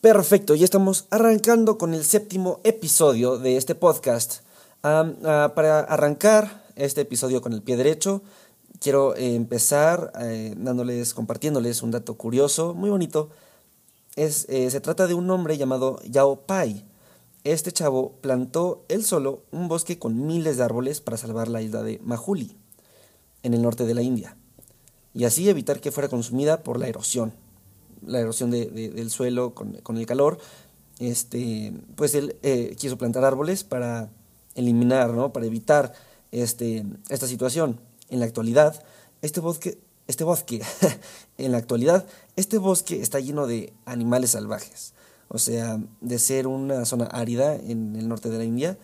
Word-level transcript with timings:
Perfecto, 0.00 0.54
ya 0.54 0.64
estamos 0.64 1.06
arrancando 1.10 1.78
con 1.78 1.92
el 1.92 2.04
séptimo 2.04 2.60
episodio 2.62 3.38
de 3.38 3.56
este 3.56 3.74
podcast. 3.74 4.42
Ah, 4.82 5.52
para 5.56 5.80
arrancar 5.80 6.64
este 6.76 7.00
episodio 7.00 7.42
con 7.42 7.52
el 7.52 7.60
pie 7.60 7.76
derecho, 7.76 8.22
quiero 8.78 9.16
eh, 9.16 9.34
empezar 9.34 10.12
eh, 10.20 10.54
dándoles, 10.56 11.12
compartiéndoles 11.12 11.82
un 11.82 11.90
dato 11.90 12.14
curioso, 12.14 12.72
muy 12.72 12.90
bonito. 12.90 13.30
Es, 14.14 14.46
eh, 14.48 14.70
se 14.70 14.80
trata 14.80 15.06
de 15.06 15.14
un 15.14 15.28
hombre 15.30 15.58
llamado 15.58 16.00
Yao 16.04 16.46
Pai. 16.46 16.84
Este 17.44 17.72
chavo 17.72 18.12
plantó 18.20 18.84
él 18.88 19.04
solo 19.04 19.42
un 19.50 19.68
bosque 19.68 19.98
con 19.98 20.26
miles 20.26 20.56
de 20.56 20.62
árboles 20.64 21.00
para 21.00 21.16
salvar 21.16 21.48
la 21.48 21.62
isla 21.62 21.82
de 21.82 21.98
Majuli, 22.04 22.56
en 23.42 23.54
el 23.54 23.62
norte 23.62 23.86
de 23.86 23.94
la 23.94 24.02
India, 24.02 24.36
y 25.16 25.24
así 25.24 25.48
evitar 25.48 25.80
que 25.80 25.90
fuera 25.90 26.08
consumida 26.08 26.62
por 26.62 26.78
la 26.78 26.86
erosión 26.86 27.32
la 28.06 28.20
erosión 28.20 28.50
de, 28.50 28.66
del 28.66 29.10
suelo 29.10 29.54
con, 29.54 29.96
el 29.96 30.06
calor, 30.06 30.38
este, 30.98 31.72
pues 31.94 32.14
él 32.14 32.36
eh, 32.42 32.74
quiso 32.78 32.96
plantar 32.96 33.24
árboles 33.24 33.64
para 33.64 34.10
eliminar, 34.54 35.12
¿no? 35.12 35.32
para 35.32 35.46
evitar 35.46 35.92
este, 36.32 36.84
esta 37.08 37.26
situación. 37.26 37.80
En 38.08 38.20
la 38.20 38.26
actualidad, 38.26 38.82
este 39.22 39.40
bosque, 39.40 39.78
este 40.06 40.24
bosque, 40.24 40.62
en 41.38 41.52
la 41.52 41.58
actualidad, 41.58 42.06
este 42.36 42.58
bosque 42.58 43.02
está 43.02 43.20
lleno 43.20 43.46
de 43.46 43.72
animales 43.84 44.30
salvajes. 44.30 44.94
O 45.28 45.38
sea, 45.38 45.80
de 46.00 46.18
ser 46.20 46.46
una 46.46 46.84
zona 46.84 47.06
árida 47.06 47.56
en 47.56 47.96
el 47.96 48.08
norte 48.08 48.30
de 48.30 48.38
la 48.38 48.44
India, 48.44 48.78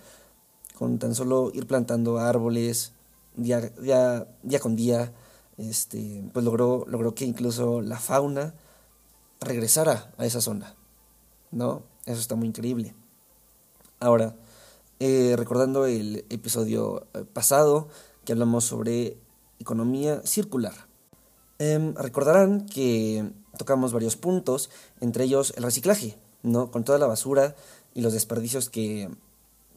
con 0.77 0.99
tan 0.99 1.15
solo 1.15 1.53
ir 1.55 1.69
plantando 1.69 2.19
árboles 2.19 2.93
día, 3.37 3.61
día, 3.61 4.27
día 4.43 4.59
con 4.59 4.75
día, 4.75 5.13
este, 5.57 6.25
pues 6.33 6.45
logró, 6.45 6.85
logró 6.89 7.15
que 7.15 7.25
incluso 7.25 7.81
la 7.81 7.99
fauna 7.99 8.55
regresara 9.41 10.13
a 10.19 10.27
esa 10.27 10.41
zona. 10.41 10.75
¿No? 11.51 11.83
Eso 12.07 12.21
está 12.21 12.35
muy 12.35 12.49
increíble. 12.49 12.95
Ahora, 14.01 14.35
eh, 14.99 15.35
recordando 15.37 15.87
el 15.87 16.25
episodio 16.31 17.07
eh, 17.15 17.25
pasado 17.25 17.89
que 18.25 18.33
hablamos 18.33 18.65
sobre 18.65 19.19
economía 19.59 20.23
circular. 20.25 20.75
Em, 21.59 21.95
recordarán 21.95 22.67
que 22.67 23.31
tocamos 23.59 23.93
varios 23.93 24.17
puntos, 24.17 24.71
entre 25.01 25.25
ellos 25.25 25.55
el 25.57 25.63
reciclaje, 25.63 26.19
¿no? 26.43 26.71
Con 26.71 26.85
toda 26.85 26.99
la 26.99 27.07
basura 27.07 27.55
y 27.95 28.01
los 28.01 28.13
desperdicios 28.13 28.71
que, 28.71 29.09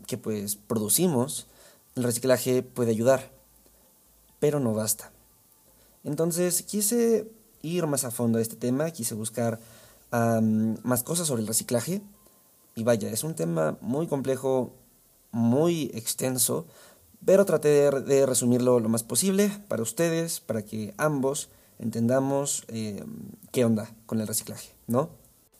que 0.07 0.17
pues 0.17 0.55
producimos, 0.55 1.47
el 1.95 2.03
reciclaje 2.03 2.63
puede 2.63 2.91
ayudar, 2.91 3.31
pero 4.39 4.59
no 4.59 4.73
basta. 4.73 5.11
Entonces 6.05 6.61
quise 6.61 7.29
ir 7.61 7.85
más 7.87 8.05
a 8.05 8.11
fondo 8.11 8.37
a 8.37 8.41
este 8.41 8.55
tema, 8.55 8.91
quise 8.91 9.15
buscar 9.15 9.59
más 10.11 11.03
cosas 11.03 11.27
sobre 11.27 11.41
el 11.41 11.47
reciclaje. 11.47 12.01
Y 12.75 12.83
vaya, 12.83 13.09
es 13.09 13.23
un 13.23 13.35
tema 13.35 13.77
muy 13.81 14.07
complejo, 14.07 14.73
muy 15.31 15.91
extenso, 15.93 16.67
pero 17.25 17.45
traté 17.45 17.89
de, 17.89 18.25
resumirlo 18.25 18.79
lo 18.79 18.87
más 18.87 19.03
posible 19.03 19.51
para 19.67 19.81
ustedes, 19.81 20.39
para 20.39 20.63
que 20.63 20.93
ambos 20.97 21.49
entendamos 21.79 22.63
eh, 22.67 23.03
qué 23.51 23.65
onda 23.65 23.89
con 24.05 24.21
el 24.21 24.27
reciclaje, 24.27 24.69
¿no? 24.87 25.09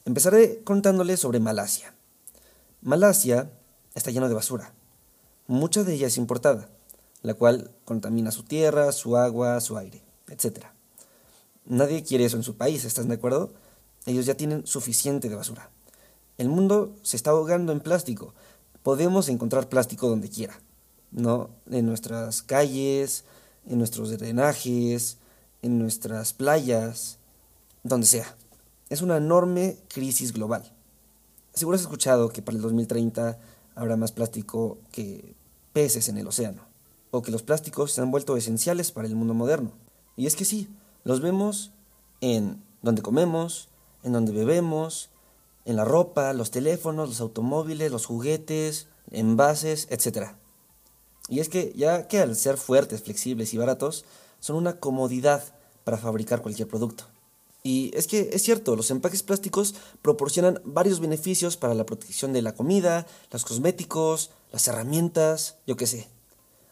Empezaré 0.06 0.62
contándoles 0.64 1.20
sobre 1.20 1.40
Malasia. 1.40 1.94
Malasia 2.82 3.50
está 3.96 4.12
lleno 4.12 4.30
de 4.30 4.36
basura. 4.36 4.74
Mucha 5.48 5.84
de 5.84 5.96
ella 5.96 6.08
es 6.08 6.18
importada, 6.18 6.70
la 7.22 7.34
cual 7.34 7.72
contamina 7.86 8.32
su 8.32 8.44
tierra, 8.44 8.92
su 8.92 9.18
agua, 9.18 9.60
su 9.62 9.78
aire, 9.78 10.05
etc. 10.30 10.66
Nadie 11.66 12.04
quiere 12.04 12.26
eso 12.26 12.38
en 12.38 12.44
su 12.44 12.58
país, 12.58 12.86
¿estás 12.86 13.08
de 13.08 13.14
acuerdo? 13.16 13.54
Ellos 14.06 14.26
ya 14.26 14.36
tienen 14.36 14.68
suficiente 14.68 15.30
de 15.30 15.36
basura. 15.36 15.70
El 16.38 16.50
mundo 16.50 16.96
se 17.02 17.18
está 17.18 17.32
ahogando 17.32 17.72
en 17.72 17.80
plástico. 17.80 18.34
Podemos 18.84 19.30
encontrar 19.30 19.70
plástico 19.70 20.10
donde 20.10 20.30
quiera, 20.30 20.60
¿no? 21.12 21.50
En 21.72 21.86
nuestras 21.86 22.42
calles, 22.42 23.24
en 23.68 23.78
nuestros 23.80 24.12
drenajes, 24.12 25.18
en 25.62 25.80
nuestras 25.80 26.34
playas, 26.34 27.18
donde 27.84 28.06
sea. 28.06 28.36
Es 28.90 29.02
una 29.02 29.18
enorme 29.18 29.78
crisis 29.88 30.34
global. 30.34 30.72
Seguro 31.54 31.76
has 31.76 31.82
escuchado 31.82 32.30
que 32.30 32.42
para 32.42 32.58
el 32.58 32.62
2030 32.62 33.40
habrá 33.76 33.98
más 33.98 34.12
plástico 34.12 34.78
que 34.92 35.34
peces 35.74 36.10
en 36.10 36.18
el 36.18 36.28
océano, 36.28 36.64
o 37.12 37.22
que 37.22 37.32
los 37.32 37.44
plásticos 37.44 37.92
se 37.94 38.02
han 38.02 38.12
vuelto 38.12 38.38
esenciales 38.38 38.92
para 38.92 39.08
el 39.08 39.16
mundo 39.16 39.34
moderno. 39.34 39.72
Y 40.18 40.28
es 40.28 40.36
que 40.36 40.46
sí, 40.46 40.70
los 41.04 41.22
vemos 41.22 41.72
en 42.22 42.64
donde 42.82 43.02
comemos, 43.02 43.70
en 44.04 44.14
donde 44.14 44.32
bebemos, 44.32 45.10
en 45.66 45.76
la 45.76 45.86
ropa, 45.86 46.34
los 46.34 46.52
teléfonos, 46.52 47.10
los 47.10 47.22
automóviles, 47.22 47.92
los 47.92 48.06
juguetes, 48.06 48.88
envases, 49.12 49.88
etc. 49.90 50.30
Y 51.28 51.40
es 51.40 51.50
que 51.50 51.74
ya 51.76 52.08
que 52.08 52.20
al 52.20 52.36
ser 52.36 52.58
fuertes, 52.58 53.02
flexibles 53.02 53.54
y 53.54 53.58
baratos, 53.58 54.06
son 54.40 54.56
una 54.56 54.80
comodidad 54.80 55.44
para 55.84 55.98
fabricar 55.98 56.42
cualquier 56.42 56.68
producto. 56.68 57.06
Y 57.64 57.90
es 57.96 58.06
que 58.06 58.30
es 58.32 58.44
cierto, 58.44 58.76
los 58.76 58.92
empaques 58.92 59.24
plásticos 59.24 59.74
proporcionan 60.04 60.62
varios 60.66 61.00
beneficios 61.00 61.58
para 61.58 61.74
la 61.74 61.86
protección 61.86 62.32
de 62.32 62.44
la 62.44 62.54
comida, 62.54 63.08
los 63.32 63.44
cosméticos, 63.44 64.30
las 64.52 64.68
herramientas, 64.68 65.58
yo 65.66 65.76
qué 65.76 65.88
sé. 65.88 66.08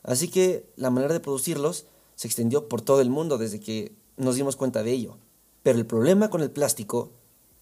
Así 0.04 0.28
que 0.28 0.70
la 0.76 0.92
manera 0.92 1.14
de 1.14 1.20
producirlos 1.20 1.86
se 2.16 2.28
extendió 2.28 2.68
por 2.70 2.82
todo 2.82 3.02
el 3.02 3.10
mundo 3.10 3.38
desde 3.38 3.60
que 3.60 3.96
nos 4.18 4.36
dimos 4.36 4.56
cuenta 4.56 4.84
de 4.84 4.92
ello. 4.92 5.18
Pero 5.64 5.78
el 5.78 5.86
problema 5.86 6.30
con 6.30 6.42
el 6.42 6.52
plástico 6.52 7.12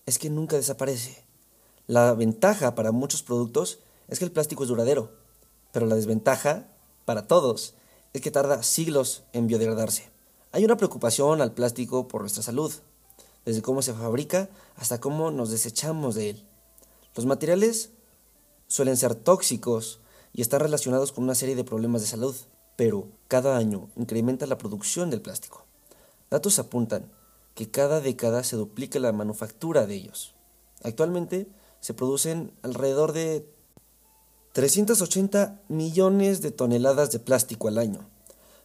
es 0.05 0.19
que 0.19 0.29
nunca 0.29 0.55
desaparece. 0.55 1.23
La 1.87 2.13
ventaja 2.13 2.75
para 2.75 2.91
muchos 2.91 3.23
productos 3.23 3.79
es 4.07 4.19
que 4.19 4.25
el 4.25 4.31
plástico 4.31 4.63
es 4.63 4.69
duradero, 4.69 5.11
pero 5.71 5.85
la 5.85 5.95
desventaja 5.95 6.67
para 7.05 7.27
todos 7.27 7.75
es 8.13 8.21
que 8.21 8.31
tarda 8.31 8.63
siglos 8.63 9.23
en 9.33 9.47
biodegradarse. 9.47 10.09
Hay 10.51 10.65
una 10.65 10.77
preocupación 10.77 11.41
al 11.41 11.53
plástico 11.53 12.07
por 12.07 12.21
nuestra 12.21 12.43
salud, 12.43 12.73
desde 13.45 13.61
cómo 13.61 13.81
se 13.81 13.93
fabrica 13.93 14.49
hasta 14.75 14.99
cómo 14.99 15.31
nos 15.31 15.49
desechamos 15.49 16.15
de 16.15 16.31
él. 16.31 16.45
Los 17.15 17.25
materiales 17.25 17.91
suelen 18.67 18.97
ser 18.97 19.15
tóxicos 19.15 19.99
y 20.33 20.41
están 20.41 20.61
relacionados 20.61 21.11
con 21.11 21.23
una 21.23 21.35
serie 21.35 21.55
de 21.55 21.63
problemas 21.63 22.01
de 22.01 22.07
salud, 22.07 22.35
pero 22.75 23.07
cada 23.27 23.57
año 23.57 23.89
incrementa 23.95 24.45
la 24.45 24.57
producción 24.57 25.09
del 25.09 25.21
plástico. 25.21 25.65
Datos 26.29 26.59
apuntan 26.59 27.11
que 27.55 27.69
cada 27.69 28.01
década 28.01 28.43
se 28.43 28.55
duplica 28.55 28.99
la 28.99 29.11
manufactura 29.11 29.85
de 29.85 29.95
ellos. 29.95 30.33
Actualmente 30.83 31.47
se 31.79 31.93
producen 31.93 32.51
alrededor 32.61 33.11
de 33.11 33.47
380 34.53 35.61
millones 35.67 36.41
de 36.41 36.51
toneladas 36.51 37.11
de 37.11 37.19
plástico 37.19 37.67
al 37.67 37.77
año. 37.77 38.07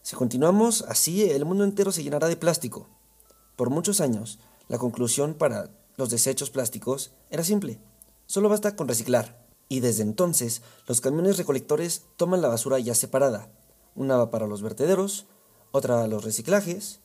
Si 0.01 0.15
continuamos 0.15 0.83
así, 0.87 1.29
el 1.29 1.45
mundo 1.45 1.63
entero 1.63 1.91
se 1.91 2.03
llenará 2.03 2.27
de 2.27 2.37
plástico. 2.37 2.87
Por 3.55 3.69
muchos 3.69 4.01
años, 4.01 4.39
la 4.67 4.77
conclusión 4.77 5.33
para 5.33 5.69
los 5.97 6.09
desechos 6.09 6.49
plásticos 6.49 7.11
era 7.29 7.43
simple. 7.43 7.79
Solo 8.25 8.49
basta 8.49 8.75
con 8.75 8.87
reciclar. 8.87 9.45
Y 9.69 9.81
desde 9.81 10.03
entonces, 10.03 10.61
los 10.87 11.01
camiones 11.01 11.37
recolectores 11.37 12.03
toman 12.15 12.41
la 12.41 12.47
basura 12.47 12.79
ya 12.79 12.95
separada. 12.95 13.49
Una 13.97 14.15
va 14.15 14.29
para 14.29 14.45
los 14.45 14.61
vertederos, 14.61 15.25
otra 15.71 16.03
a 16.03 16.07
los 16.07 16.23
reciclajes 16.23 16.99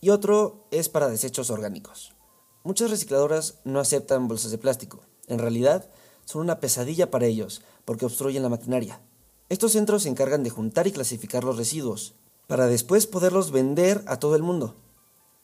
y 0.00 0.10
otro 0.10 0.68
es 0.70 0.88
para 0.88 1.08
desechos 1.08 1.50
orgánicos. 1.50 2.14
Muchas 2.62 2.90
recicladoras 2.90 3.56
no 3.64 3.80
aceptan 3.80 4.28
bolsas 4.28 4.52
de 4.52 4.58
plástico. 4.58 5.00
En 5.26 5.40
realidad, 5.40 5.90
son 6.24 6.42
una 6.42 6.60
pesadilla 6.60 7.10
para 7.10 7.26
ellos 7.26 7.62
porque 7.84 8.06
obstruyen 8.06 8.44
la 8.44 8.50
maquinaria. 8.50 9.00
Estos 9.48 9.72
centros 9.72 10.04
se 10.04 10.10
encargan 10.10 10.44
de 10.44 10.50
juntar 10.50 10.86
y 10.86 10.92
clasificar 10.92 11.42
los 11.42 11.56
residuos, 11.56 12.14
para 12.46 12.68
después 12.68 13.08
poderlos 13.08 13.50
vender 13.50 14.04
a 14.06 14.20
todo 14.20 14.36
el 14.36 14.42
mundo, 14.44 14.76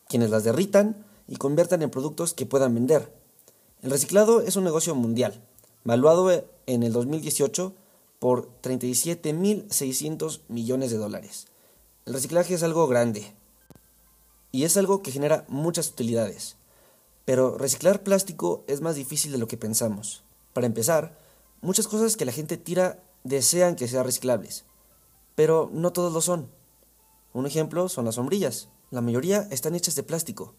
quienes 0.08 0.30
las 0.30 0.44
derritan 0.44 1.04
y 1.26 1.36
conviertan 1.36 1.82
en 1.82 1.90
productos 1.90 2.34
que 2.34 2.46
puedan 2.46 2.72
vender. 2.72 3.12
El 3.82 3.90
reciclado 3.90 4.42
es 4.42 4.54
un 4.54 4.62
negocio 4.62 4.94
mundial, 4.94 5.42
valuado 5.82 6.30
en 6.66 6.82
el 6.84 6.92
2018 6.92 7.74
por 8.24 8.48
37.600 8.62 10.40
millones 10.48 10.90
de 10.90 10.96
dólares. 10.96 11.48
El 12.06 12.14
reciclaje 12.14 12.54
es 12.54 12.62
algo 12.62 12.86
grande, 12.86 13.34
y 14.50 14.64
es 14.64 14.78
algo 14.78 15.02
que 15.02 15.10
genera 15.10 15.44
muchas 15.46 15.90
utilidades. 15.90 16.56
Pero 17.26 17.58
reciclar 17.58 18.02
plástico 18.02 18.64
es 18.66 18.80
más 18.80 18.96
difícil 18.96 19.30
de 19.30 19.36
lo 19.36 19.46
que 19.46 19.58
pensamos. 19.58 20.24
Para 20.54 20.66
empezar, 20.66 21.18
muchas 21.60 21.86
cosas 21.86 22.16
que 22.16 22.24
la 22.24 22.32
gente 22.32 22.56
tira 22.56 22.98
desean 23.24 23.76
que 23.76 23.88
sean 23.88 24.06
reciclables, 24.06 24.64
pero 25.34 25.68
no 25.74 25.92
todos 25.92 26.10
lo 26.10 26.22
son. 26.22 26.48
Un 27.34 27.44
ejemplo 27.44 27.90
son 27.90 28.06
las 28.06 28.14
sombrillas. 28.14 28.70
La 28.90 29.02
mayoría 29.02 29.46
están 29.50 29.74
hechas 29.74 29.96
de 29.96 30.02
plástico, 30.02 30.54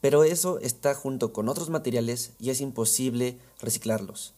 pero 0.00 0.24
eso 0.24 0.58
está 0.60 0.94
junto 0.94 1.34
con 1.34 1.50
otros 1.50 1.68
materiales 1.68 2.32
y 2.38 2.48
es 2.48 2.62
imposible 2.62 3.38
reciclarlos. 3.60 4.37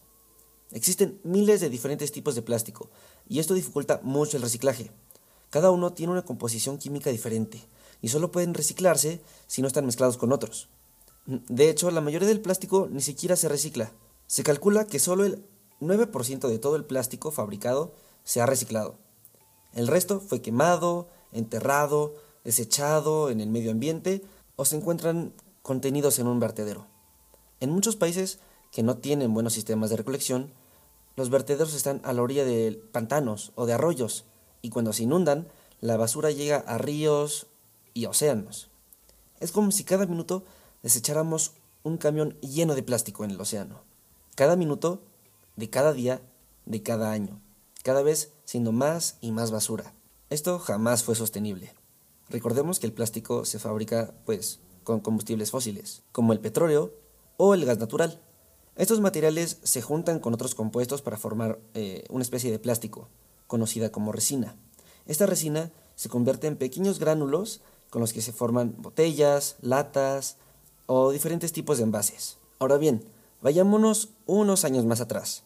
Existen 0.73 1.21
miles 1.25 1.61
de 1.61 1.71
diferentes 1.71 2.13
tipos 2.13 2.35
de 2.35 2.43
plástico 2.43 2.91
y 3.29 3.41
esto 3.41 3.55
dificulta 3.55 4.01
mucho 4.03 4.37
el 4.37 4.43
reciclaje. 4.43 4.91
Cada 5.51 5.71
uno 5.71 5.93
tiene 5.93 6.13
una 6.13 6.25
composición 6.25 6.79
química 6.79 7.11
diferente 7.11 7.61
y 8.01 8.09
solo 8.09 8.31
pueden 8.31 8.55
reciclarse 8.55 9.21
si 9.47 9.63
no 9.63 9.69
están 9.69 9.87
mezclados 9.87 10.17
con 10.17 10.33
otros. 10.33 10.69
De 11.27 11.69
hecho, 11.69 11.91
la 11.91 12.01
mayoría 12.01 12.29
del 12.29 12.41
plástico 12.41 12.89
ni 12.91 13.01
siquiera 13.01 13.37
se 13.37 13.49
recicla. 13.49 13.93
Se 14.27 14.43
calcula 14.43 14.87
que 14.87 15.01
solo 15.01 15.25
el 15.25 15.45
9% 15.81 16.49
de 16.49 16.59
todo 16.59 16.77
el 16.77 16.85
plástico 16.85 17.31
fabricado 17.31 17.93
se 18.23 18.41
ha 18.41 18.47
reciclado. 18.47 18.99
El 19.73 19.89
resto 19.89 20.21
fue 20.21 20.41
quemado, 20.41 21.09
enterrado, 21.33 22.15
desechado 22.45 23.31
en 23.31 23.41
el 23.41 23.51
medio 23.51 23.71
ambiente 23.71 24.23
o 24.57 24.65
se 24.65 24.77
encuentran 24.77 25.33
contenidos 25.63 26.19
en 26.19 26.27
un 26.27 26.41
vertedero. 26.41 26.87
En 27.61 27.71
muchos 27.71 27.97
países 27.97 28.39
que 28.73 28.83
no 28.83 28.99
tienen 28.99 29.35
buenos 29.35 29.53
sistemas 29.53 29.91
de 29.91 29.97
recolección, 29.97 30.53
los 31.21 31.29
vertederos 31.29 31.75
están 31.75 32.01
a 32.03 32.15
la 32.15 32.23
orilla 32.23 32.47
de 32.47 32.83
pantanos 32.93 33.53
o 33.55 33.67
de 33.67 33.75
arroyos 33.75 34.25
y 34.63 34.71
cuando 34.71 34.95
se 34.95 35.03
inundan, 35.03 35.49
la 35.83 35.99
basura 35.99 36.31
llega 36.31 36.57
a 36.57 36.79
ríos 36.79 37.47
y 37.93 38.07
océanos. 38.07 38.71
Es 39.39 39.53
como 39.53 39.71
si 39.71 39.85
cada 39.85 40.07
minuto 40.07 40.45
desecháramos 40.83 41.53
un 41.83 41.99
camión 41.99 42.41
lleno 42.41 42.75
de 42.75 42.83
plástico 42.83 43.23
en 43.23 43.33
el 43.33 43.41
océano. 43.41 43.83
Cada 44.35 44.57
minuto, 44.57 45.03
de 45.57 45.69
cada 45.69 45.93
día, 45.93 46.23
de 46.65 46.83
cada 46.83 47.13
año, 47.13 47.39
cada 47.83 48.01
vez 48.01 48.33
siendo 48.47 48.73
más 48.73 49.19
y 49.21 49.31
más 49.31 49.51
basura. 49.51 49.93
Esto 50.31 50.59
jamás 50.59 51.05
fue 51.05 51.17
sostenible. 51.17 51.75
Recordemos 52.31 52.81
que 52.81 52.87
el 52.87 52.95
plástico 52.95 53.45
se 53.45 53.59
fabrica, 53.59 54.15
pues, 54.25 54.61
con 54.85 55.01
combustibles 55.01 55.51
fósiles, 55.51 56.03
como 56.13 56.33
el 56.33 56.41
petróleo 56.41 56.95
o 57.37 57.53
el 57.53 57.67
gas 57.67 57.77
natural. 57.77 58.23
Estos 58.81 59.03
materiales 59.03 59.59
se 59.63 59.83
juntan 59.83 60.21
con 60.21 60.33
otros 60.33 60.55
compuestos 60.55 61.03
para 61.03 61.19
formar 61.19 61.59
eh, 61.75 62.05
una 62.09 62.23
especie 62.23 62.51
de 62.51 62.59
plástico, 62.59 63.09
conocida 63.47 63.93
como 63.93 64.11
resina. 64.11 64.57
Esta 65.05 65.27
resina 65.27 65.71
se 65.97 66.09
convierte 66.09 66.47
en 66.47 66.57
pequeños 66.57 66.99
gránulos 66.99 67.61
con 67.91 68.01
los 68.01 68.15
que 68.15 68.23
se 68.23 68.33
forman 68.33 68.75
botellas, 68.79 69.57
latas 69.61 70.39
o 70.87 71.11
diferentes 71.11 71.53
tipos 71.53 71.77
de 71.77 71.85
envases. 71.85 72.39
Ahora 72.59 72.79
bien, 72.79 73.05
vayámonos 73.43 74.09
unos 74.25 74.65
años 74.65 74.87
más 74.87 75.03
atrás. 75.03 75.43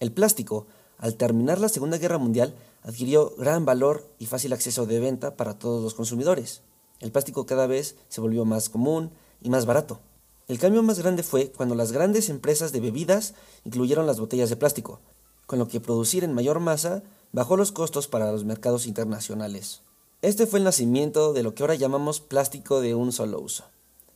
El 0.00 0.10
plástico, 0.10 0.66
al 0.96 1.16
terminar 1.16 1.60
la 1.60 1.68
Segunda 1.68 1.98
Guerra 1.98 2.16
Mundial, 2.16 2.54
adquirió 2.82 3.34
gran 3.36 3.66
valor 3.66 4.10
y 4.18 4.24
fácil 4.24 4.54
acceso 4.54 4.86
de 4.86 4.98
venta 4.98 5.36
para 5.36 5.58
todos 5.58 5.82
los 5.82 5.92
consumidores. 5.92 6.62
El 7.00 7.12
plástico 7.12 7.44
cada 7.44 7.66
vez 7.66 7.96
se 8.08 8.22
volvió 8.22 8.46
más 8.46 8.70
común 8.70 9.10
y 9.42 9.50
más 9.50 9.66
barato. 9.66 10.00
El 10.48 10.58
cambio 10.58 10.82
más 10.82 10.98
grande 10.98 11.22
fue 11.22 11.52
cuando 11.52 11.74
las 11.74 11.92
grandes 11.92 12.30
empresas 12.30 12.72
de 12.72 12.80
bebidas 12.80 13.34
incluyeron 13.64 14.06
las 14.06 14.18
botellas 14.18 14.48
de 14.48 14.56
plástico, 14.56 14.98
con 15.44 15.58
lo 15.58 15.68
que 15.68 15.78
producir 15.78 16.24
en 16.24 16.32
mayor 16.32 16.58
masa 16.58 17.02
bajó 17.32 17.58
los 17.58 17.70
costos 17.70 18.08
para 18.08 18.32
los 18.32 18.46
mercados 18.46 18.86
internacionales. 18.86 19.82
Este 20.22 20.46
fue 20.46 20.58
el 20.58 20.64
nacimiento 20.64 21.34
de 21.34 21.42
lo 21.42 21.54
que 21.54 21.62
ahora 21.62 21.74
llamamos 21.74 22.20
plástico 22.20 22.80
de 22.80 22.94
un 22.94 23.12
solo 23.12 23.40
uso, 23.40 23.64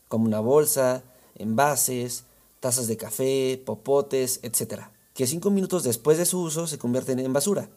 como 0.09 0.25
una 0.25 0.41
bolsa, 0.41 1.03
envases, 1.35 2.25
tazas 2.61 2.87
de 2.87 2.97
café, 2.97 3.63
popotes, 3.67 4.41
etc., 4.43 4.85
que 5.13 5.27
cinco 5.27 5.51
minutos 5.51 5.85
después 5.85 6.17
de 6.17 6.25
su 6.25 6.41
uso 6.41 6.67
se 6.67 6.79
convierten 6.79 7.19
en 7.19 7.35
basura, 7.35 7.69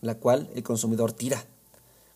la 0.00 0.14
cual 0.14 0.48
el 0.54 0.62
consumidor 0.62 1.12
tira. 1.12 1.44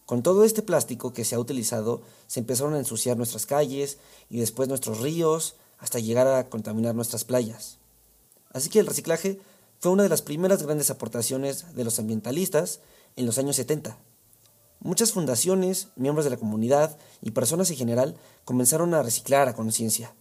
Con 0.07 0.23
todo 0.23 0.45
este 0.45 0.63
plástico 0.63 1.13
que 1.13 1.25
se 1.27 1.35
ha 1.35 1.39
utilizado, 1.39 2.01
se 2.29 2.41
empezaron 2.41 2.73
a 2.73 2.79
ensuciar 2.79 3.19
nuestras 3.19 3.45
calles 3.45 3.99
y 4.31 4.39
después 4.39 4.71
nuestros 4.71 5.01
ríos, 5.01 5.57
hasta 5.79 5.99
llegar 5.99 6.27
a 6.27 6.49
contaminar 6.49 6.95
nuestras 6.95 7.25
playas. 7.25 7.79
Así 8.53 8.69
que 8.69 8.79
el 8.79 8.87
reciclaje 8.87 9.41
fue 9.81 9.93
una 9.93 10.03
de 10.03 10.09
las 10.09 10.23
primeras 10.23 10.63
grandes 10.63 10.91
aportaciones 10.91 11.75
de 11.75 11.85
los 11.85 11.99
ambientalistas 11.99 12.81
en 13.17 13.27
los 13.27 13.39
años 13.39 13.57
70. 13.57 13.99
Muchas 14.81 15.13
fundaciones, 15.13 15.89
miembros 15.97 16.25
de 16.25 16.31
la 16.31 16.37
comunidad 16.37 16.97
y 17.23 17.33
personas 17.33 17.71
en 17.71 17.77
general 17.77 18.17
comenzaron 18.45 18.95
a 18.95 19.03
reciclar 19.03 19.49
a 19.49 19.55
conciencia. 19.55 20.15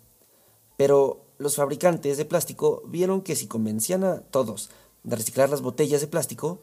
Pero 0.78 1.26
los 1.38 1.56
fabricantes 1.56 2.18
de 2.18 2.26
plástico 2.26 2.82
vieron 2.88 3.22
que 3.22 3.36
si 3.36 3.48
convencían 3.48 4.04
a 4.04 4.22
todos 4.22 4.70
de 5.04 5.16
reciclar 5.16 5.50
las 5.50 5.62
botellas 5.62 6.02
de 6.02 6.08
plástico, 6.08 6.60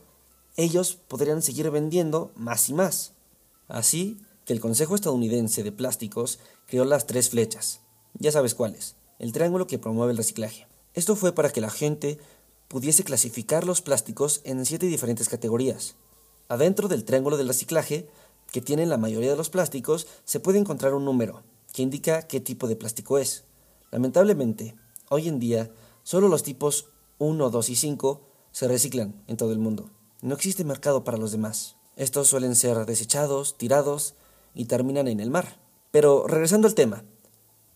ellos 0.56 0.98
podrían 1.08 1.42
seguir 1.42 1.70
vendiendo 1.70 2.32
más 2.34 2.68
y 2.68 2.74
más. 2.74 3.12
Así 3.68 4.18
que 4.44 4.52
el 4.52 4.60
Consejo 4.60 4.94
Estadounidense 4.94 5.62
de 5.62 5.72
Plásticos 5.72 6.38
creó 6.66 6.84
las 6.84 7.06
tres 7.06 7.30
flechas. 7.30 7.80
Ya 8.18 8.32
sabes 8.32 8.54
cuáles. 8.54 8.96
El 9.18 9.32
triángulo 9.32 9.66
que 9.66 9.78
promueve 9.78 10.12
el 10.12 10.18
reciclaje. 10.18 10.66
Esto 10.94 11.16
fue 11.16 11.32
para 11.32 11.50
que 11.50 11.60
la 11.60 11.70
gente 11.70 12.18
pudiese 12.68 13.04
clasificar 13.04 13.64
los 13.66 13.82
plásticos 13.82 14.40
en 14.44 14.64
siete 14.66 14.86
diferentes 14.86 15.28
categorías. 15.28 15.94
Adentro 16.48 16.88
del 16.88 17.04
triángulo 17.04 17.36
del 17.36 17.48
reciclaje, 17.48 18.08
que 18.50 18.60
tiene 18.60 18.86
la 18.86 18.98
mayoría 18.98 19.30
de 19.30 19.36
los 19.36 19.50
plásticos, 19.50 20.06
se 20.24 20.40
puede 20.40 20.58
encontrar 20.58 20.94
un 20.94 21.04
número, 21.04 21.42
que 21.72 21.82
indica 21.82 22.22
qué 22.22 22.40
tipo 22.40 22.68
de 22.68 22.76
plástico 22.76 23.18
es. 23.18 23.44
Lamentablemente, 23.90 24.74
hoy 25.08 25.28
en 25.28 25.38
día, 25.38 25.70
solo 26.02 26.28
los 26.28 26.42
tipos 26.42 26.88
1, 27.18 27.50
2 27.50 27.68
y 27.70 27.76
5 27.76 28.20
se 28.52 28.68
reciclan 28.68 29.22
en 29.26 29.36
todo 29.36 29.52
el 29.52 29.58
mundo. 29.58 29.90
No 30.20 30.34
existe 30.34 30.64
mercado 30.64 31.04
para 31.04 31.18
los 31.18 31.32
demás. 31.32 31.76
Estos 31.96 32.28
suelen 32.28 32.54
ser 32.54 32.84
desechados, 32.86 33.56
tirados 33.56 34.14
y 34.54 34.66
terminan 34.66 35.08
en 35.08 35.20
el 35.20 35.30
mar. 35.30 35.58
Pero 35.90 36.26
regresando 36.26 36.68
al 36.68 36.74
tema, 36.74 37.04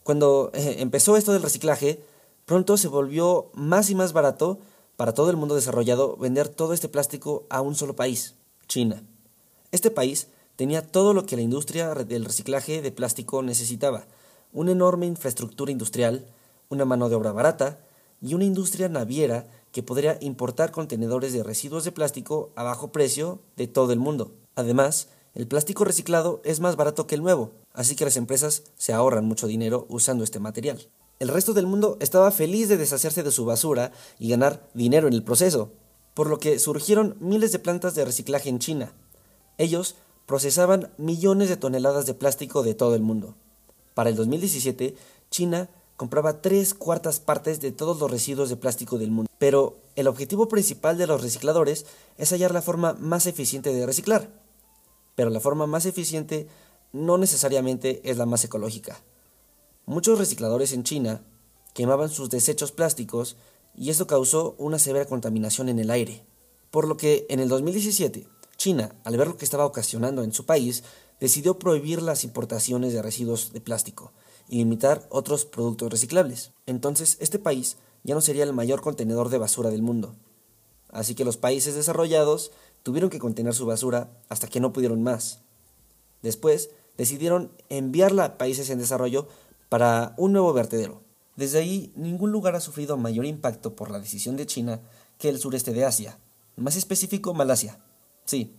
cuando 0.06 0.52
eh, 0.54 0.76
empezó 0.78 1.16
esto 1.16 1.32
del 1.32 1.42
reciclaje, 1.42 2.00
pronto 2.44 2.76
se 2.76 2.86
volvió 2.86 3.50
más 3.54 3.90
y 3.90 3.96
más 3.96 4.12
barato 4.12 4.60
para 4.96 5.14
todo 5.14 5.30
el 5.30 5.36
mundo 5.36 5.56
desarrollado 5.56 6.16
vender 6.16 6.48
todo 6.48 6.74
este 6.74 6.88
plástico 6.88 7.44
a 7.50 7.60
un 7.60 7.74
solo 7.74 7.96
país, 7.96 8.36
China. 8.68 9.02
Este 9.72 9.90
país 9.90 10.28
tenía 10.54 10.86
todo 10.86 11.12
lo 11.12 11.26
que 11.26 11.34
la 11.34 11.42
industria 11.42 11.92
del 11.92 12.24
reciclaje 12.24 12.82
de 12.82 12.92
plástico 12.92 13.42
necesitaba, 13.42 14.06
una 14.52 14.70
enorme 14.70 15.06
infraestructura 15.06 15.72
industrial, 15.72 16.24
una 16.68 16.84
mano 16.84 17.08
de 17.08 17.16
obra 17.16 17.32
barata 17.32 17.80
y 18.22 18.34
una 18.34 18.44
industria 18.44 18.88
naviera 18.88 19.48
que 19.72 19.82
podría 19.82 20.18
importar 20.20 20.70
contenedores 20.70 21.32
de 21.32 21.42
residuos 21.42 21.82
de 21.82 21.90
plástico 21.90 22.52
a 22.54 22.62
bajo 22.62 22.92
precio 22.92 23.40
de 23.56 23.66
todo 23.66 23.92
el 23.92 23.98
mundo. 23.98 24.30
Además, 24.54 25.08
el 25.34 25.48
plástico 25.48 25.84
reciclado 25.84 26.40
es 26.44 26.60
más 26.60 26.76
barato 26.76 27.08
que 27.08 27.16
el 27.16 27.22
nuevo, 27.22 27.50
así 27.76 27.94
que 27.94 28.04
las 28.04 28.16
empresas 28.16 28.64
se 28.76 28.92
ahorran 28.92 29.26
mucho 29.26 29.46
dinero 29.46 29.86
usando 29.88 30.24
este 30.24 30.40
material. 30.40 30.88
El 31.20 31.28
resto 31.28 31.54
del 31.54 31.66
mundo 31.66 31.96
estaba 32.00 32.30
feliz 32.30 32.68
de 32.68 32.76
deshacerse 32.76 33.22
de 33.22 33.30
su 33.30 33.44
basura 33.44 33.92
y 34.18 34.30
ganar 34.30 34.68
dinero 34.74 35.06
en 35.06 35.14
el 35.14 35.22
proceso, 35.22 35.70
por 36.14 36.28
lo 36.28 36.40
que 36.40 36.58
surgieron 36.58 37.16
miles 37.20 37.52
de 37.52 37.58
plantas 37.58 37.94
de 37.94 38.04
reciclaje 38.04 38.48
en 38.48 38.58
China. 38.58 38.92
Ellos 39.58 39.94
procesaban 40.26 40.90
millones 40.98 41.48
de 41.48 41.56
toneladas 41.56 42.06
de 42.06 42.14
plástico 42.14 42.62
de 42.62 42.74
todo 42.74 42.94
el 42.94 43.02
mundo. 43.02 43.34
Para 43.94 44.10
el 44.10 44.16
2017, 44.16 44.96
China 45.30 45.68
compraba 45.96 46.42
tres 46.42 46.74
cuartas 46.74 47.20
partes 47.20 47.60
de 47.60 47.72
todos 47.72 47.98
los 47.98 48.10
residuos 48.10 48.48
de 48.48 48.56
plástico 48.56 48.98
del 48.98 49.10
mundo. 49.10 49.30
Pero 49.38 49.78
el 49.94 50.08
objetivo 50.08 50.48
principal 50.48 50.98
de 50.98 51.06
los 51.06 51.22
recicladores 51.22 51.86
es 52.18 52.30
hallar 52.30 52.52
la 52.52 52.62
forma 52.62 52.94
más 52.94 53.26
eficiente 53.26 53.72
de 53.72 53.86
reciclar. 53.86 54.28
Pero 55.14 55.30
la 55.30 55.40
forma 55.40 55.66
más 55.66 55.86
eficiente 55.86 56.46
no 56.92 57.18
necesariamente 57.18 58.00
es 58.04 58.16
la 58.16 58.26
más 58.26 58.44
ecológica. 58.44 59.00
Muchos 59.84 60.18
recicladores 60.18 60.72
en 60.72 60.84
China 60.84 61.22
quemaban 61.74 62.08
sus 62.08 62.30
desechos 62.30 62.72
plásticos 62.72 63.36
y 63.76 63.90
esto 63.90 64.06
causó 64.06 64.54
una 64.58 64.78
severa 64.78 65.04
contaminación 65.04 65.68
en 65.68 65.78
el 65.78 65.90
aire. 65.90 66.24
Por 66.70 66.88
lo 66.88 66.96
que 66.96 67.26
en 67.28 67.40
el 67.40 67.48
2017, 67.48 68.26
China, 68.56 68.94
al 69.04 69.16
ver 69.16 69.28
lo 69.28 69.36
que 69.36 69.44
estaba 69.44 69.66
ocasionando 69.66 70.22
en 70.22 70.32
su 70.32 70.46
país, 70.46 70.82
decidió 71.20 71.58
prohibir 71.58 72.02
las 72.02 72.24
importaciones 72.24 72.92
de 72.92 73.02
residuos 73.02 73.52
de 73.52 73.60
plástico 73.60 74.12
y 74.48 74.56
limitar 74.56 75.06
otros 75.10 75.44
productos 75.44 75.90
reciclables. 75.90 76.52
Entonces, 76.66 77.16
este 77.20 77.38
país 77.38 77.76
ya 78.02 78.14
no 78.14 78.20
sería 78.20 78.44
el 78.44 78.52
mayor 78.52 78.80
contenedor 78.80 79.28
de 79.28 79.38
basura 79.38 79.70
del 79.70 79.82
mundo. 79.82 80.14
Así 80.90 81.14
que 81.14 81.24
los 81.24 81.36
países 81.36 81.74
desarrollados 81.74 82.52
tuvieron 82.82 83.10
que 83.10 83.18
contener 83.18 83.54
su 83.54 83.66
basura 83.66 84.10
hasta 84.28 84.48
que 84.48 84.60
no 84.60 84.72
pudieron 84.72 85.02
más. 85.02 85.42
Después, 86.26 86.70
decidieron 86.98 87.52
enviarla 87.68 88.24
a 88.24 88.36
países 88.36 88.68
en 88.70 88.80
desarrollo 88.80 89.28
para 89.68 90.12
un 90.16 90.32
nuevo 90.32 90.52
vertedero. 90.52 91.02
Desde 91.36 91.60
ahí, 91.60 91.92
ningún 91.94 92.32
lugar 92.32 92.56
ha 92.56 92.60
sufrido 92.60 92.96
mayor 92.96 93.26
impacto 93.26 93.76
por 93.76 93.92
la 93.92 94.00
decisión 94.00 94.36
de 94.36 94.46
China 94.46 94.80
que 95.18 95.28
el 95.28 95.38
sureste 95.38 95.72
de 95.72 95.84
Asia, 95.84 96.18
más 96.56 96.74
específico 96.74 97.32
Malasia. 97.32 97.78
Sí, 98.24 98.56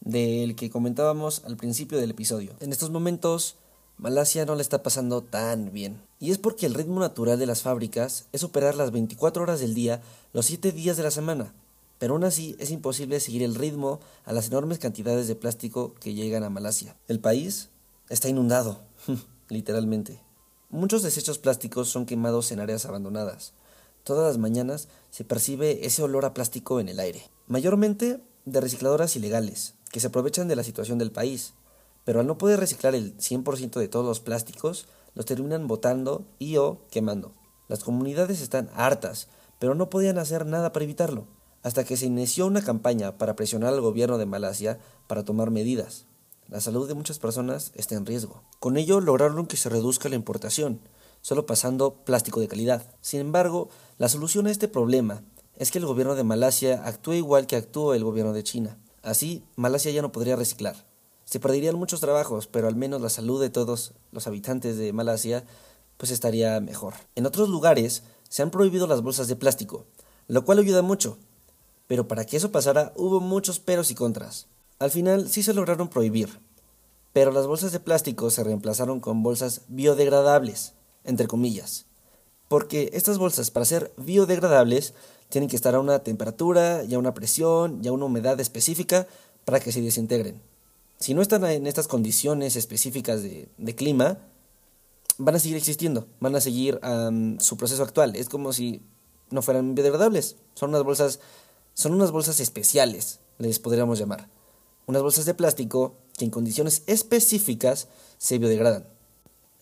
del 0.00 0.56
que 0.56 0.70
comentábamos 0.70 1.44
al 1.44 1.56
principio 1.56 1.98
del 1.98 2.10
episodio. 2.10 2.56
En 2.58 2.72
estos 2.72 2.90
momentos, 2.90 3.54
Malasia 3.96 4.44
no 4.44 4.56
le 4.56 4.62
está 4.62 4.82
pasando 4.82 5.22
tan 5.22 5.72
bien. 5.72 6.02
Y 6.18 6.32
es 6.32 6.38
porque 6.38 6.66
el 6.66 6.74
ritmo 6.74 6.98
natural 6.98 7.38
de 7.38 7.46
las 7.46 7.62
fábricas 7.62 8.26
es 8.32 8.42
operar 8.42 8.74
las 8.74 8.90
24 8.90 9.44
horas 9.44 9.60
del 9.60 9.74
día, 9.74 10.02
los 10.32 10.46
7 10.46 10.72
días 10.72 10.96
de 10.96 11.04
la 11.04 11.12
semana. 11.12 11.54
Pero 11.98 12.14
aún 12.14 12.24
así 12.24 12.56
es 12.58 12.70
imposible 12.70 13.20
seguir 13.20 13.42
el 13.42 13.54
ritmo 13.54 14.00
a 14.24 14.32
las 14.32 14.48
enormes 14.48 14.78
cantidades 14.78 15.28
de 15.28 15.36
plástico 15.36 15.94
que 15.94 16.14
llegan 16.14 16.44
a 16.44 16.50
Malasia. 16.50 16.96
El 17.08 17.20
país 17.20 17.70
está 18.08 18.28
inundado, 18.28 18.82
literalmente. 19.48 20.20
Muchos 20.70 21.02
desechos 21.02 21.38
plásticos 21.38 21.88
son 21.88 22.06
quemados 22.06 22.50
en 22.52 22.60
áreas 22.60 22.86
abandonadas. 22.86 23.52
Todas 24.02 24.26
las 24.26 24.38
mañanas 24.38 24.88
se 25.10 25.24
percibe 25.24 25.86
ese 25.86 26.02
olor 26.02 26.24
a 26.24 26.34
plástico 26.34 26.80
en 26.80 26.88
el 26.88 27.00
aire. 27.00 27.22
Mayormente 27.46 28.20
de 28.44 28.60
recicladoras 28.60 29.16
ilegales, 29.16 29.74
que 29.90 30.00
se 30.00 30.08
aprovechan 30.08 30.48
de 30.48 30.56
la 30.56 30.64
situación 30.64 30.98
del 30.98 31.12
país 31.12 31.54
pero 32.04 32.20
al 32.20 32.26
no 32.26 32.38
poder 32.38 32.60
reciclar 32.60 32.94
el 32.94 33.16
100% 33.16 33.80
de 33.80 33.88
todos 33.88 34.04
los 34.04 34.20
plásticos, 34.20 34.86
los 35.14 35.26
terminan 35.26 35.66
botando 35.66 36.26
y 36.38 36.56
o 36.56 36.82
quemando. 36.90 37.32
Las 37.68 37.82
comunidades 37.82 38.40
están 38.40 38.70
hartas, 38.74 39.28
pero 39.58 39.74
no 39.74 39.88
podían 39.88 40.18
hacer 40.18 40.44
nada 40.44 40.72
para 40.72 40.84
evitarlo, 40.84 41.26
hasta 41.64 41.82
que 41.82 41.96
se 41.96 42.06
inició 42.06 42.46
una 42.46 42.62
campaña 42.62 43.18
para 43.18 43.34
presionar 43.34 43.72
al 43.72 43.80
gobierno 43.80 44.18
de 44.18 44.26
Malasia 44.26 44.78
para 45.08 45.24
tomar 45.24 45.50
medidas. 45.50 46.06
La 46.48 46.60
salud 46.60 46.86
de 46.86 46.94
muchas 46.94 47.18
personas 47.18 47.72
está 47.74 47.94
en 47.96 48.04
riesgo. 48.04 48.42
Con 48.60 48.76
ello 48.76 49.00
lograron 49.00 49.46
que 49.46 49.56
se 49.56 49.70
reduzca 49.70 50.10
la 50.10 50.14
importación, 50.14 50.78
solo 51.22 51.46
pasando 51.46 51.94
plástico 52.04 52.38
de 52.38 52.48
calidad. 52.48 52.82
Sin 53.00 53.20
embargo, 53.20 53.70
la 53.96 54.10
solución 54.10 54.46
a 54.46 54.50
este 54.50 54.68
problema 54.68 55.24
es 55.56 55.70
que 55.70 55.78
el 55.78 55.86
gobierno 55.86 56.14
de 56.14 56.22
Malasia 56.22 56.82
actúe 56.84 57.14
igual 57.14 57.46
que 57.46 57.56
actuó 57.56 57.94
el 57.94 58.04
gobierno 58.04 58.34
de 58.34 58.44
China. 58.44 58.78
Así, 59.02 59.42
Malasia 59.56 59.90
ya 59.90 60.02
no 60.02 60.12
podría 60.12 60.36
reciclar. 60.36 60.76
Se 61.24 61.40
perderían 61.40 61.76
muchos 61.76 62.00
trabajos, 62.00 62.46
pero 62.46 62.68
al 62.68 62.76
menos 62.76 63.00
la 63.00 63.08
salud 63.08 63.40
de 63.40 63.48
todos 63.48 63.94
los 64.12 64.26
habitantes 64.26 64.76
de 64.76 64.92
Malasia 64.92 65.44
pues 65.96 66.10
estaría 66.10 66.60
mejor. 66.60 66.92
En 67.14 67.24
otros 67.24 67.48
lugares 67.48 68.02
se 68.28 68.42
han 68.42 68.50
prohibido 68.50 68.86
las 68.86 69.00
bolsas 69.00 69.28
de 69.28 69.36
plástico, 69.36 69.86
lo 70.28 70.44
cual 70.44 70.58
ayuda 70.58 70.82
mucho. 70.82 71.16
Pero 71.86 72.08
para 72.08 72.24
que 72.24 72.36
eso 72.36 72.52
pasara 72.52 72.92
hubo 72.96 73.20
muchos 73.20 73.60
peros 73.60 73.90
y 73.90 73.94
contras. 73.94 74.46
Al 74.78 74.90
final 74.90 75.28
sí 75.28 75.42
se 75.42 75.54
lograron 75.54 75.88
prohibir, 75.88 76.40
pero 77.12 77.30
las 77.30 77.46
bolsas 77.46 77.72
de 77.72 77.80
plástico 77.80 78.30
se 78.30 78.44
reemplazaron 78.44 79.00
con 79.00 79.22
bolsas 79.22 79.62
biodegradables, 79.68 80.72
entre 81.04 81.26
comillas. 81.26 81.86
Porque 82.48 82.90
estas 82.92 83.18
bolsas 83.18 83.50
para 83.50 83.66
ser 83.66 83.92
biodegradables 83.96 84.94
tienen 85.28 85.48
que 85.48 85.56
estar 85.56 85.74
a 85.74 85.80
una 85.80 86.00
temperatura 86.00 86.84
y 86.84 86.94
a 86.94 86.98
una 86.98 87.14
presión 87.14 87.80
y 87.82 87.88
a 87.88 87.92
una 87.92 88.06
humedad 88.06 88.40
específica 88.40 89.06
para 89.44 89.60
que 89.60 89.72
se 89.72 89.80
desintegren 89.80 90.40
si 90.98 91.12
no 91.12 91.22
están 91.22 91.44
en 91.44 91.66
estas 91.66 91.88
condiciones 91.88 92.56
específicas 92.56 93.22
de, 93.22 93.74
clima, 93.76 94.18
van 95.18 95.34
a 95.34 95.38
seguir 95.38 95.56
existiendo, 95.56 96.06
van 96.20 96.34
a 96.34 96.40
seguir 96.40 96.80
su 97.40 97.56
proceso 97.58 97.82
actual. 97.82 98.16
Es 98.16 98.28
como 98.28 98.54
si 98.54 98.80
no 99.30 99.42
fueran 99.42 99.74
biodegradables. 99.74 100.36
Son 100.54 100.70
unas 100.70 100.82
bolsas, 100.82 101.20
son 101.74 101.92
unas 101.92 102.10
bolsas 102.10 102.40
especiales, 102.40 103.20
les 103.38 103.58
podríamos 103.58 103.98
llamar. 103.98 104.28
Unas 104.86 105.02
bolsas 105.02 105.24
de 105.24 105.34
plástico 105.34 105.96
que 106.16 106.24
en 106.24 106.30
condiciones 106.30 106.82
específicas 106.86 107.88
se 108.18 108.38
biodegradan. 108.38 108.86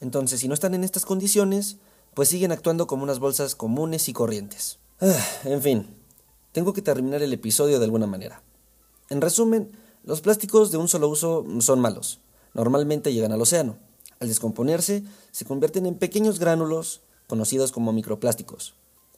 Entonces, 0.00 0.40
si 0.40 0.49
no 0.49 0.54
están 0.54 0.75
en 0.75 0.85
estas 0.85 1.07
condiciones, 1.07 1.76
pues 2.14 2.28
siguen 2.28 2.52
actuando 2.52 2.87
como 2.87 3.04
unas 3.04 3.19
bolsas 3.19 3.54
comunes 3.54 4.09
y 4.09 4.12
corrientes. 4.12 4.78
Ah, 5.00 5.26
en 5.45 5.62
fin, 5.62 5.97
tengo 6.52 6.73
que 6.73 6.83
terminar 6.83 7.23
el 7.23 7.33
episodio 7.33 7.78
de 7.78 7.85
alguna 7.85 8.07
manera. 8.07 8.42
En 9.09 9.21
resumen, 9.21 9.73
los 10.04 10.21
plásticos 10.21 10.71
de 10.71 10.78
un 10.78 10.88
solo 10.88 11.09
uso 11.09 11.47
son 11.61 11.81
malos. 11.81 12.21
Normalmente 12.54 13.12
llegan 13.12 13.33
al 13.33 13.40
océano. 13.40 13.78
Al 14.21 14.28
descomponerse, 14.28 15.02
se 15.31 15.45
convierten 15.45 15.87
en 15.87 15.95
pequeños 15.95 16.38
gránulos 16.38 17.00
conocidos 17.26 17.73
como 17.73 17.92
microplásticos, 17.92 18.75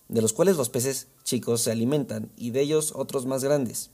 de 0.09 0.23
los 0.23 0.33
cuales 0.33 0.57
los 0.57 0.71
peces 0.71 1.09
chicos 1.23 1.63
se 1.63 1.71
alimentan 1.71 2.31
y 2.37 2.51
de 2.51 2.61
ellos 2.61 2.93
otros 2.95 3.27
más 3.27 3.43
grandes. 3.43 3.91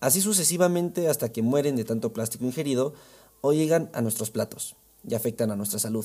Así 0.00 0.20
sucesivamente 0.20 1.08
hasta 1.08 1.32
que 1.32 1.42
mueren 1.42 1.76
de 1.76 1.84
tanto 1.84 2.12
plástico 2.12 2.44
ingerido 2.44 2.94
o 3.40 3.52
llegan 3.52 3.90
a 3.92 4.02
nuestros 4.02 4.30
platos 4.30 4.76
y 5.08 5.14
afectan 5.14 5.50
a 5.50 5.56
nuestra 5.56 5.78
salud. 5.78 6.04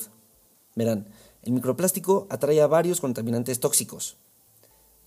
Verán, 0.76 1.10
el 1.42 1.52
microplástico 1.52 2.28
atrae 2.30 2.62
a 2.62 2.68
varios 2.68 3.02
contaminantes 3.02 3.60
tóxicos 3.60 4.18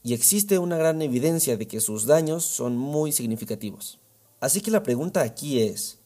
y 0.02 0.14
existe 0.14 0.58
una 0.58 0.76
gran 0.76 1.00
evidencia 1.00 1.56
de 1.56 1.68
que 1.68 1.80
sus 1.80 2.06
daños 2.06 2.44
son 2.44 2.76
muy 2.76 3.12
significativos. 3.12 4.00
Así 4.40 4.60
que 4.60 4.72
la 4.72 4.82
pregunta 4.82 5.22
aquí 5.22 5.60
es, 5.60 5.98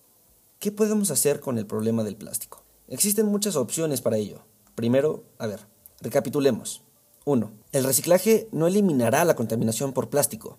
¿qué 0.58 0.70
podemos 0.70 1.10
hacer 1.10 1.40
con 1.40 1.58
el 1.58 1.66
problema 1.66 2.04
del 2.04 2.16
plástico? 2.16 2.62
Existen 2.88 3.26
muchas 3.26 3.56
opciones 3.56 4.02
para 4.02 4.18
ello. 4.18 4.42
Primero, 4.74 5.24
a 5.38 5.46
ver, 5.46 5.66
recapitulemos. 6.02 6.82
1. 7.26 7.52
El 7.72 7.82
reciclaje 7.82 8.48
no 8.52 8.68
eliminará 8.68 9.24
la 9.24 9.34
contaminación 9.34 9.92
por 9.92 10.08
plástico. 10.10 10.58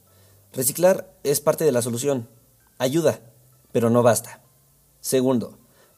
Reciclar 0.51 1.15
es 1.24 1.39
parte 1.39 1.63
de 1.63 1.71
la 1.71 1.81
solución. 1.81 2.27
Ayuda, 2.77 3.21
pero 3.71 3.89
no 3.89 4.03
basta. 4.03 4.41
Segundo, 5.00 5.57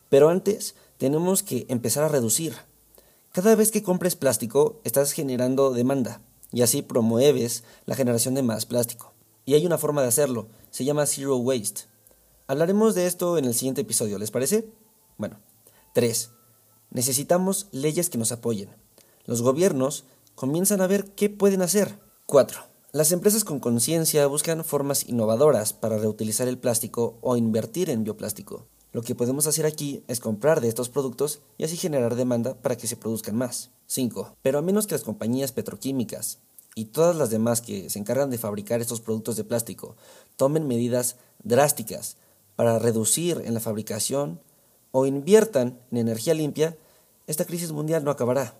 pero 0.09 0.29
antes 0.29 0.75
tenemos 0.99 1.41
que 1.41 1.65
empezar 1.69 2.03
a 2.03 2.07
reducir. 2.07 2.55
Cada 3.31 3.55
vez 3.55 3.71
que 3.71 3.81
compres 3.81 4.15
plástico, 4.15 4.79
estás 4.83 5.11
generando 5.11 5.73
demanda 5.73 6.21
y 6.51 6.61
así 6.61 6.83
promueves 6.83 7.63
la 7.88 7.95
generación 7.95 8.35
de 8.35 8.43
más 8.43 8.67
plástico. 8.67 9.13
Y 9.45 9.55
hay 9.55 9.65
una 9.65 9.79
forma 9.79 10.03
de 10.03 10.09
hacerlo, 10.09 10.49
se 10.69 10.85
llama 10.85 11.07
Zero 11.07 11.38
Waste. 11.38 11.81
Hablaremos 12.45 12.93
de 12.93 13.07
esto 13.07 13.39
en 13.39 13.45
el 13.45 13.55
siguiente 13.55 13.81
episodio, 13.81 14.19
¿les 14.19 14.29
parece? 14.29 14.69
Bueno, 15.17 15.39
3. 15.93 16.29
Necesitamos 16.91 17.69
leyes 17.71 18.11
que 18.11 18.19
nos 18.19 18.31
apoyen. 18.31 18.69
Los 19.25 19.41
gobiernos 19.41 20.05
comienzan 20.39 20.79
a 20.79 20.88
ver 20.88 21.12
qué 21.17 21.29
pueden 21.29 21.62
hacer. 21.62 22.00
4. 22.25 22.62
Las 22.93 23.12
empresas 23.12 23.43
con 23.43 23.60
conciencia 23.60 24.25
buscan 24.25 24.63
formas 24.63 25.10
innovadoras 25.10 25.74
para 25.74 25.98
reutilizar 25.98 26.48
el 26.48 26.58
plástico 26.58 27.17
o 27.19 27.36
invertir 27.36 27.89
en 27.89 28.05
bioplástico. 28.05 28.65
Lo 28.93 29.01
que 29.01 29.15
podemos 29.15 29.48
hacer 29.48 29.65
aquí 29.65 30.01
es 30.08 30.22
comprar 30.22 30.62
de 30.62 30.69
estos 30.69 30.88
productos 30.88 31.41
y 31.58 31.65
así 31.65 31.75
generar 31.75 32.15
demanda 32.15 32.53
para 32.53 32.77
que 32.77 32.88
se 32.88 32.96
produzcan 32.96 33.36
más. 33.36 33.72
5. 33.88 34.38
Pero 34.41 34.60
a 34.60 34.62
menos 34.62 34.88
que 34.88 34.96
las 34.96 35.03
compañías 35.03 35.51
petroquímicas 35.51 36.39
y 36.74 36.86
todas 36.86 37.17
las 37.17 37.29
demás 37.31 37.60
que 37.60 37.89
se 37.89 38.00
encargan 38.00 38.29
de 38.29 38.38
fabricar 38.38 38.79
estos 38.79 39.01
productos 39.01 39.36
de 39.36 39.43
plástico 39.43 39.98
tomen 40.38 40.69
medidas 40.69 41.17
drásticas 41.43 42.15
para 42.55 42.79
reducir 42.79 43.41
en 43.43 43.53
la 43.53 43.60
fabricación 43.60 44.39
o 44.91 45.05
inviertan 45.05 45.81
en 45.91 45.98
energía 45.98 46.34
limpia, 46.34 46.77
esta 47.27 47.43
crisis 47.43 47.74
mundial 47.74 48.05
no 48.05 48.12
acabará. 48.12 48.55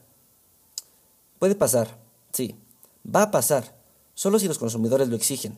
Puede 1.40 1.56
pasar, 1.56 1.98
sí, 2.34 2.58
va 3.04 3.24
a 3.24 3.32
pasar, 3.32 3.74
solo 4.14 4.40
si 4.40 4.50
los 4.50 4.60
consumidores 4.60 5.08
lo 5.08 5.16
exigen, 5.16 5.58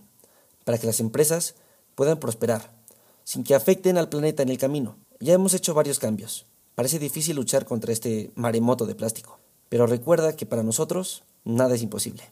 para 0.64 0.78
que 0.78 0.86
las 0.86 1.00
empresas 1.00 1.56
puedan 1.96 2.20
prosperar, 2.20 2.72
sin 3.24 3.44
que 3.44 3.56
afecten 3.56 3.98
al 3.98 4.08
planeta 4.08 4.44
en 4.44 4.50
el 4.50 4.60
camino. 4.60 5.00
Ya 5.20 5.34
hemos 5.34 5.56
hecho 5.56 5.74
varios 5.74 5.98
cambios. 5.98 6.46
Parece 6.76 7.00
difícil 7.00 7.36
luchar 7.36 7.66
contra 7.66 7.92
este 7.92 8.32
maremoto 8.36 8.86
de 8.86 8.94
plástico, 8.94 9.40
pero 9.70 9.88
recuerda 9.88 10.36
que 10.36 10.46
para 10.46 10.62
nosotros 10.62 11.24
nada 11.44 11.74
es 11.74 11.82
imposible. 11.82 12.32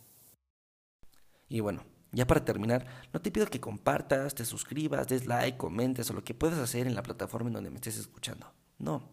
Y 1.48 1.62
bueno, 1.62 1.84
ya 2.12 2.28
para 2.28 2.46
terminar, 2.46 2.86
no 3.12 3.20
te 3.20 3.32
pido 3.32 3.48
que 3.48 3.60
compartas, 3.60 4.36
te 4.36 4.46
suscribas, 4.46 5.08
des 5.08 5.26
like, 5.26 5.58
comentes 5.58 6.08
o 6.12 6.14
lo 6.14 6.24
que 6.24 6.36
puedas 6.36 6.60
hacer 6.60 6.86
en 6.86 6.94
la 6.94 7.02
plataforma 7.02 7.50
en 7.50 7.56
donde 7.56 7.72
me 7.72 7.78
estés 7.78 7.98
escuchando. 7.98 8.46
No, 8.78 9.10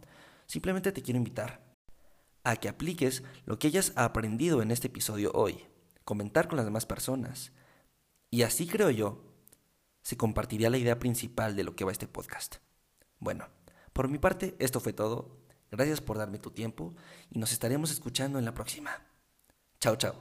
simplemente 0.47 0.93
te 0.93 1.01
quiero 1.01 1.17
invitar 1.17 1.66
a 2.47 2.57
que 2.57 2.69
apliques 2.69 3.25
lo 3.45 3.59
que 3.59 3.67
hayas 3.67 3.93
aprendido 3.97 4.63
en 4.63 4.71
este 4.71 4.87
episodio 4.87 5.33
hoy, 5.35 5.67
comentar 6.05 6.47
con 6.47 6.57
las 6.57 6.65
demás 6.65 6.87
personas. 6.87 7.53
Y 8.31 8.43
así 8.43 8.69
creo 8.69 8.91
yo, 8.91 9.25
se 10.03 10.17
compartiría 10.17 10.71
la 10.71 10.79
idea 10.79 11.01
principal 11.01 11.57
de 11.57 11.65
lo 11.65 11.75
que 11.75 11.85
va 11.85 11.91
este 11.91 12.07
podcast. 12.07 12.57
Bueno, 13.19 13.49
por 13.93 14.09
mi 14.09 14.19
parte, 14.19 14.55
esto 14.61 14.79
fue 14.79 14.93
todo. 14.93 15.41
Gracias 15.73 16.01
por 16.01 16.19
darme 16.19 16.39
tu 16.39 16.53
tiempo 16.53 16.95
y 17.31 17.41
nos 17.41 17.51
estaremos 17.51 17.91
escuchando 17.91 18.39
en 18.39 18.45
la 18.45 18.55
próxima. 18.55 18.93
Chao, 19.81 19.97
chao. 19.97 20.15